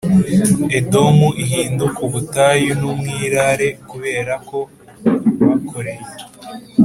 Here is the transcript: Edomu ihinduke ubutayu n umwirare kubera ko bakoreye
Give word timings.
Edomu 0.77 1.27
ihinduke 1.43 1.99
ubutayu 2.07 2.71
n 2.79 2.83
umwirare 2.91 3.67
kubera 3.89 4.33
ko 4.47 4.59
bakoreye 5.45 6.05